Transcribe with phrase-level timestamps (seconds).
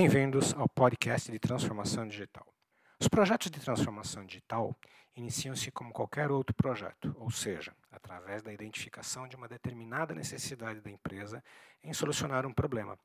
[0.00, 2.46] Bem-vindos ao podcast de transformação digital.
[3.00, 4.78] Os projetos de transformação digital
[5.16, 10.88] iniciam-se como qualquer outro projeto, ou seja, através da identificação de uma determinada necessidade da
[10.88, 11.42] empresa
[11.82, 12.96] em solucionar um problema.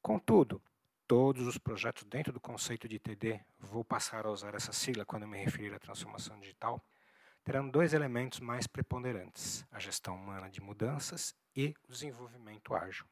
[0.00, 0.62] Contudo,
[1.06, 5.28] todos os projetos dentro do conceito de TD, vou passar a usar essa sigla quando
[5.28, 6.82] me referir à transformação digital,
[7.44, 13.04] terão dois elementos mais preponderantes: a gestão humana de mudanças e o desenvolvimento ágil.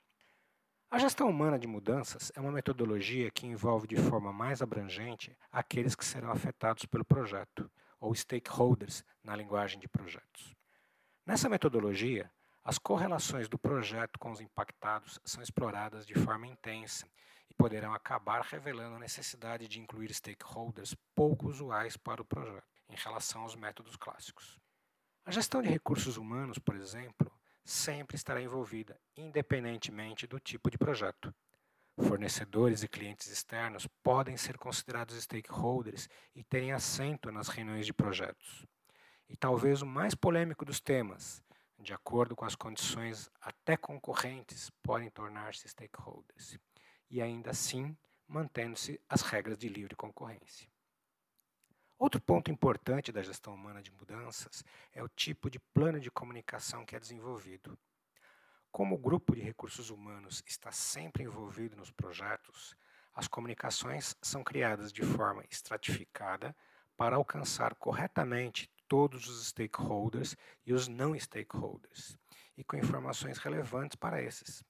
[0.90, 5.94] A gestão humana de mudanças é uma metodologia que envolve de forma mais abrangente aqueles
[5.94, 7.70] que serão afetados pelo projeto,
[8.00, 10.56] ou stakeholders na linguagem de projetos.
[11.26, 12.32] Nessa metodologia,
[12.64, 17.06] as correlações do projeto com os impactados são exploradas de forma intensa
[17.50, 22.96] e poderão acabar revelando a necessidade de incluir stakeholders pouco usuais para o projeto, em
[22.96, 24.58] relação aos métodos clássicos.
[25.22, 27.27] A gestão de recursos humanos, por exemplo,
[27.68, 31.34] sempre estará envolvida, independentemente do tipo de projeto.
[31.98, 38.64] Fornecedores e clientes externos podem ser considerados stakeholders e terem assento nas reuniões de projetos.
[39.28, 41.42] E talvez o mais polêmico dos temas,
[41.78, 46.58] de acordo com as condições, até concorrentes podem tornar-se stakeholders,
[47.10, 47.94] e ainda assim
[48.26, 50.68] mantendo-se as regras de livre concorrência.
[51.98, 56.86] Outro ponto importante da gestão humana de mudanças é o tipo de plano de comunicação
[56.86, 57.76] que é desenvolvido.
[58.70, 62.76] Como o grupo de recursos humanos está sempre envolvido nos projetos,
[63.12, 66.54] as comunicações são criadas de forma estratificada
[66.96, 72.16] para alcançar corretamente todos os stakeholders e os não stakeholders,
[72.56, 74.62] e com informações relevantes para esses.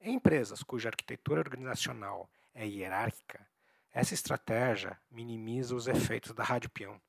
[0.00, 3.48] Em empresas cuja arquitetura organizacional é hierárquica,
[3.96, 7.00] essa estratégia minimiza os efeitos da rádio peão,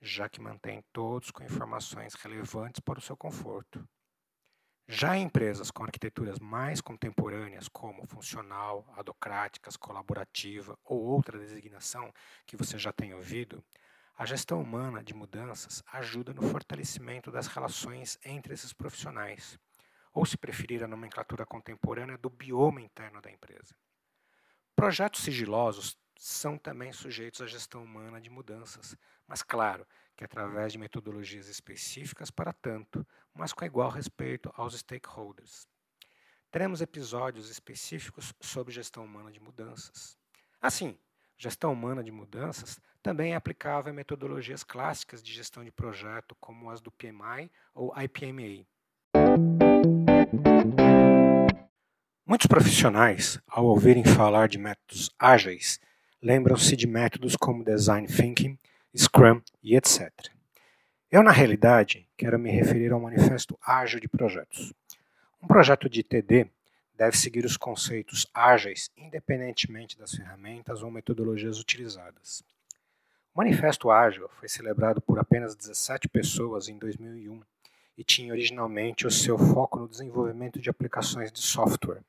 [0.00, 3.84] já que mantém todos com informações relevantes para o seu conforto.
[4.86, 12.14] Já em empresas com arquiteturas mais contemporâneas, como funcional, adocráticas, colaborativa ou outra designação
[12.46, 13.60] que você já tem ouvido,
[14.16, 19.58] a gestão humana de mudanças ajuda no fortalecimento das relações entre esses profissionais,
[20.12, 23.74] ou, se preferir a nomenclatura contemporânea, do bioma interno da empresa.
[24.76, 28.94] Projetos sigilosos são também sujeitos à gestão humana de mudanças,
[29.26, 35.66] mas claro que através de metodologias específicas para tanto, mas com igual respeito aos stakeholders.
[36.50, 40.18] Teremos episódios específicos sobre gestão humana de mudanças.
[40.60, 40.98] Assim,
[41.38, 46.68] gestão humana de mudanças também é aplicável a metodologias clássicas de gestão de projeto, como
[46.68, 48.66] as do PMI ou IPMA.
[52.26, 55.80] Muitos profissionais, ao ouvirem falar de métodos ágeis,
[56.22, 58.58] lembram-se de métodos como Design Thinking,
[58.96, 60.10] Scrum e etc.
[61.10, 64.72] Eu, na realidade, quero me referir ao Manifesto Ágil de Projetos.
[65.42, 66.46] Um projeto de TD
[66.94, 72.44] deve seguir os conceitos ágeis, independentemente das ferramentas ou metodologias utilizadas.
[73.34, 77.40] O Manifesto Ágil foi celebrado por apenas 17 pessoas em 2001
[77.96, 82.02] e tinha originalmente o seu foco no desenvolvimento de aplicações de software,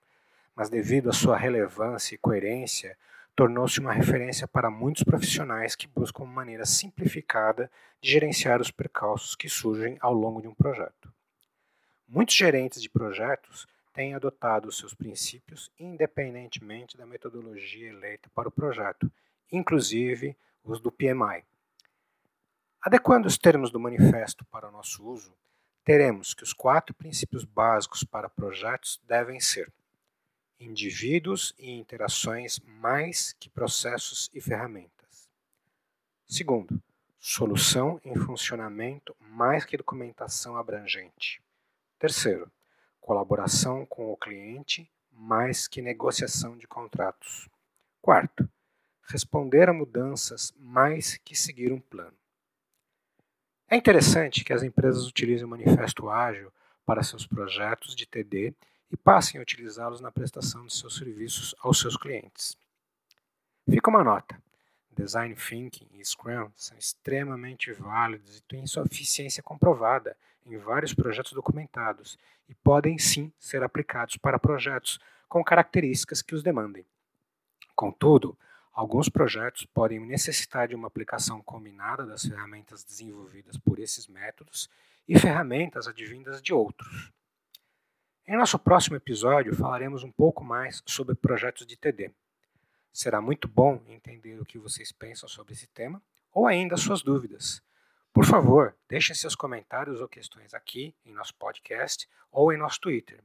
[0.56, 2.98] mas devido à sua relevância e coerência,
[3.36, 7.72] tornou-se uma referência para muitos profissionais que buscam uma maneira simplificada
[8.02, 11.12] de gerenciar os percalços que surgem ao longo de um projeto.
[12.08, 19.12] Muitos gerentes de projetos têm adotado seus princípios independentemente da metodologia eleita para o projeto,
[19.52, 21.44] inclusive os do PMI.
[22.82, 25.34] Adequando os termos do manifesto para o nosso uso,
[25.84, 29.72] teremos que os quatro princípios básicos para projetos devem ser
[30.62, 35.30] indivíduos e interações mais que processos e ferramentas.
[36.28, 36.82] Segundo,
[37.20, 41.42] solução em funcionamento mais que documentação abrangente.
[42.00, 42.52] Terceiro,
[43.00, 47.50] colaboração com o cliente mais que negociação de contratos.
[48.02, 48.50] Quarto,
[49.04, 52.18] responder a mudanças mais que seguir um plano.
[53.70, 56.52] É interessante que as empresas utilizem o manifesto ágil
[56.86, 58.54] para seus projetos de TD
[58.92, 62.58] e passem a utilizá-los na prestação de seus serviços aos seus clientes.
[63.70, 64.42] Fica uma nota:
[64.92, 71.34] Design Thinking e Scrum são extremamente válidos e têm sua eficiência comprovada em vários projetos
[71.34, 72.18] documentados
[72.50, 75.00] e podem sim ser aplicados para projetos
[75.30, 76.86] com características que os demandem.
[77.74, 78.38] Contudo,
[78.74, 84.70] alguns projetos podem necessitar de uma aplicação combinada das ferramentas desenvolvidas por esses métodos
[85.08, 87.12] e ferramentas advindas de outros.
[88.32, 92.12] Em nosso próximo episódio, falaremos um pouco mais sobre projetos de TD.
[92.90, 96.02] Será muito bom entender o que vocês pensam sobre esse tema
[96.32, 97.62] ou ainda suas dúvidas.
[98.14, 103.22] Por favor, deixem seus comentários ou questões aqui em nosso podcast ou em nosso Twitter.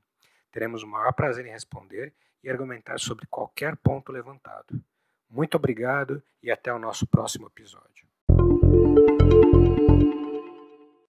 [0.50, 2.12] Teremos o maior prazer em responder
[2.42, 4.82] e argumentar sobre qualquer ponto levantado.
[5.30, 8.05] Muito obrigado e até o nosso próximo episódio.